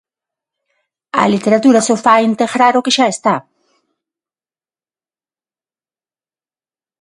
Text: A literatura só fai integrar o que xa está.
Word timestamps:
A 1.21 1.23
literatura 1.33 1.85
só 1.87 1.95
fai 2.05 2.21
integrar 2.31 2.73
o 2.75 2.83
que 2.85 2.95
xa 2.97 3.07
está. 3.15 3.35